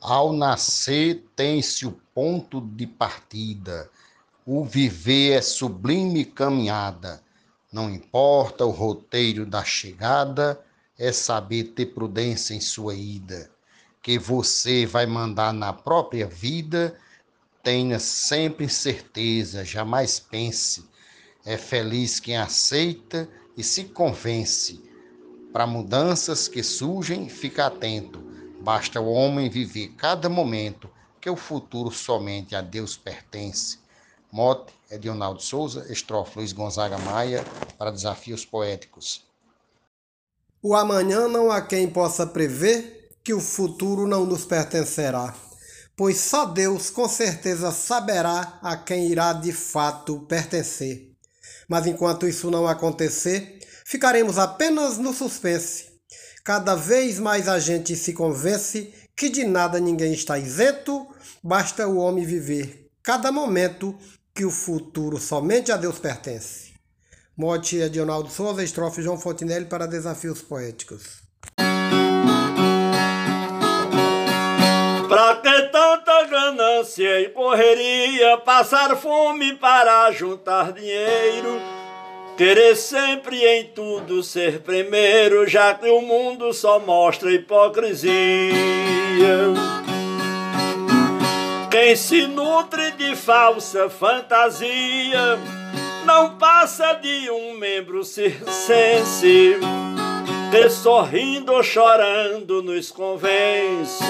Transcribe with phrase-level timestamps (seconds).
[0.00, 3.90] Ao nascer tem-se o ponto de partida,
[4.46, 7.22] o viver é sublime caminhada.
[7.70, 10.58] Não importa o roteiro da chegada,
[10.98, 13.50] é saber ter prudência em sua ida,
[14.02, 16.98] que você vai mandar na própria vida.
[17.62, 20.82] Tenha sempre certeza, jamais pense.
[21.44, 24.82] É feliz quem aceita e se convence.
[25.52, 28.29] Para mudanças que surgem, fica atento.
[28.60, 33.78] Basta o homem viver cada momento, que o futuro somente a Deus pertence.
[34.30, 37.42] Mote é de Ronaldo Souza, estrofe Luiz Gonzaga Maia,
[37.78, 39.24] para desafios poéticos.
[40.62, 45.34] O amanhã não há quem possa prever que o futuro não nos pertencerá,
[45.96, 51.10] pois só Deus com certeza saberá a quem irá de fato pertencer.
[51.66, 55.89] Mas enquanto isso não acontecer, ficaremos apenas no suspense.
[56.44, 61.06] Cada vez mais a gente se convence que de nada ninguém está isento,
[61.42, 63.96] basta o homem viver cada momento
[64.34, 66.74] que o futuro somente a Deus pertence.
[67.36, 71.22] Mote Edionaldo Souza, estrofe João Fontinelli para Desafios Poéticos.
[75.08, 81.60] Pra que tanta ganância e correria, passar fome para juntar dinheiro,
[82.40, 88.14] querer sempre em tudo ser primeiro, já que o mundo só mostra hipocrisia.
[91.70, 95.38] Quem se nutre de falsa fantasia
[96.06, 99.58] não passa de um membro circense
[100.50, 104.02] que sorrindo ou chorando nos convence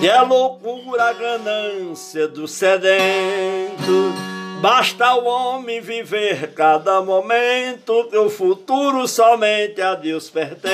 [0.00, 4.37] que é loucura a ganância do sedento.
[4.60, 10.68] Basta o homem viver cada momento que o futuro somente a Deus pertence.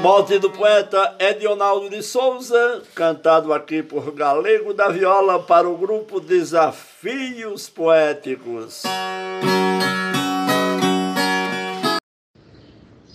[0.00, 6.20] Mote do poeta Edionaldo de Souza, cantado aqui por Galego da Viola para o grupo
[6.20, 8.84] Desafios Poéticos.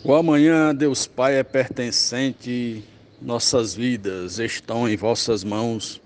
[0.04, 2.84] O amanhã, Deus Pai, é pertencente,
[3.25, 6.00] nossas vidas estão em vossas mãos.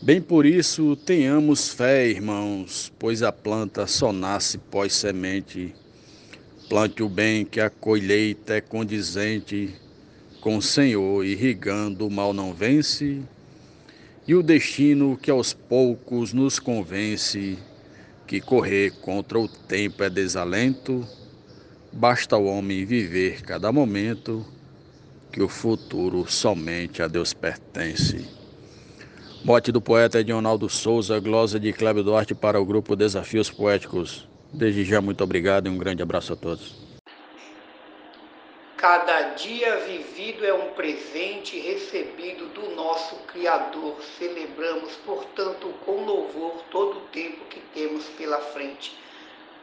[0.00, 5.74] Bem por isso, tenhamos fé, irmãos, pois a planta só nasce pós-semente.
[6.68, 9.74] Plante o bem, que a colheita é condizente
[10.40, 13.20] com o Senhor irrigando o mal não vence,
[14.26, 17.58] e o destino que aos poucos nos convence
[18.26, 21.06] que correr contra o tempo é desalento,
[21.92, 24.46] basta o homem viver cada momento,
[25.32, 28.28] que o futuro somente a Deus pertence.
[29.44, 34.28] Mote do poeta Edionaldo Souza, glosa de Cléber Duarte para o grupo Desafios Poéticos.
[34.52, 36.88] Desde já, muito obrigado e um grande abraço a todos.
[38.76, 43.96] Cada dia vivido é um presente recebido do nosso Criador.
[44.18, 48.96] Celebramos, portanto, com louvor todo o tempo que temos pela frente.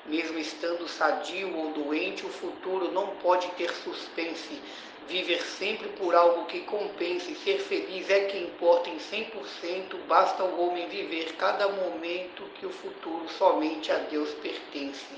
[0.05, 4.61] Mesmo estando sadio ou doente, o futuro não pode ter suspense.
[5.07, 10.07] Viver sempre por algo que compense, ser feliz é que importa em 100%.
[10.07, 15.15] Basta o homem viver cada momento que o futuro somente a Deus pertence.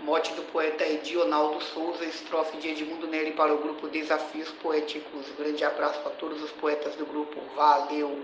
[0.00, 5.30] Mote do poeta Edionaldo Souza, estrofe de Edmundo Neri para o grupo Desafios Poéticos.
[5.38, 7.40] Grande abraço a todos os poetas do grupo.
[7.54, 8.22] Valeu!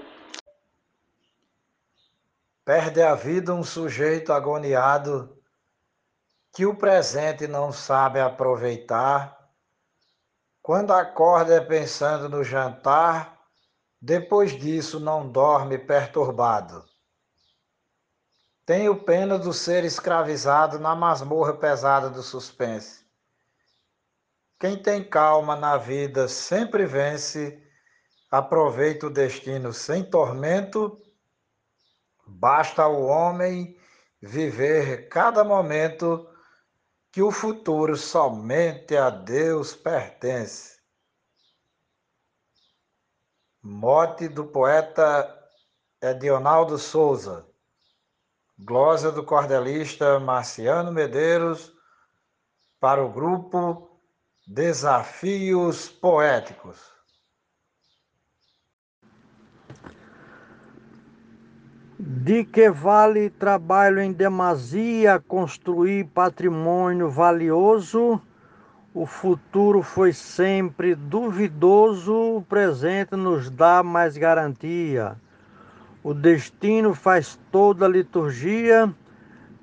[2.65, 5.41] Perde a vida um sujeito agoniado
[6.53, 9.40] que o presente não sabe aproveitar.
[10.63, 13.39] Quando acorda é pensando no jantar,
[14.01, 16.85] depois disso não dorme perturbado.
[18.67, 23.05] Tenho pena do ser escravizado na masmorra pesada do suspense.
[24.61, 27.61] Quem tem calma na vida sempre vence,
[28.31, 30.97] aproveita o destino sem tormento.
[32.27, 33.77] Basta ao homem
[34.21, 36.30] viver cada momento
[37.13, 40.79] que o futuro somente a Deus pertence.
[43.63, 45.37] Mote do poeta
[46.01, 47.47] Edionaldo Souza.
[48.59, 51.73] Glosa do cordelista Marciano Medeiros
[52.79, 54.01] para o grupo
[54.47, 57.00] Desafios Poéticos.
[62.03, 68.19] De que vale trabalho em demasia construir patrimônio valioso?
[68.95, 75.15] O futuro foi sempre duvidoso, o presente nos dá mais garantia.
[76.03, 78.91] O destino faz toda a liturgia,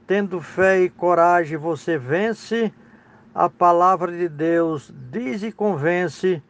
[0.05, 2.71] tendo fé e coragem você vence,
[3.33, 6.43] a palavra de Deus diz e convence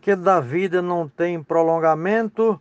[0.00, 2.60] que da vida não tem prolongamento,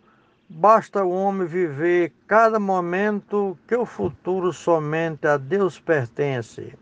[0.52, 6.74] basta o homem viver cada momento que o futuro somente a Deus pertence.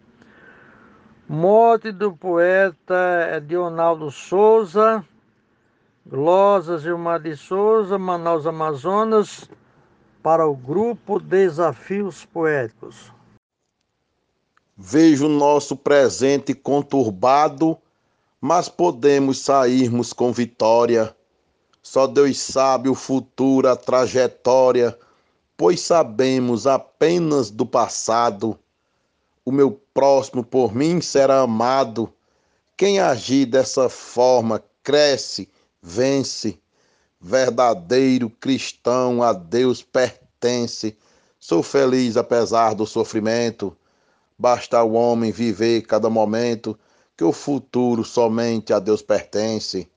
[1.28, 5.06] Morte do poeta Dionaldo Souza,
[6.06, 9.50] Glosas Gilmar de Souza, Manaus, Amazonas,
[10.24, 13.14] para o grupo Desafios Poéticos.
[14.76, 17.78] Vejo nosso presente conturbado,
[18.42, 21.16] mas podemos sairmos com vitória.
[21.82, 24.98] Só Deus sabe o futuro, a trajetória,
[25.56, 28.58] pois sabemos apenas do passado.
[29.44, 32.14] O meu próximo por mim será amado.
[32.78, 35.50] Quem agir dessa forma cresce,
[35.82, 36.60] vence.
[37.20, 40.98] Verdadeiro cristão a Deus pertence.
[41.40, 43.76] Sou feliz apesar do sofrimento.
[44.38, 46.80] Basta o homem viver cada momento,
[47.18, 49.90] que o futuro somente a Deus pertence.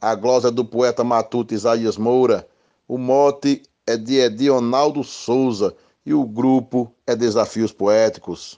[0.00, 2.46] A glosa do poeta matuto Isaías Moura.
[2.86, 5.74] O mote é de Edionaldo Souza
[6.06, 8.56] e o grupo é Desafios Poéticos.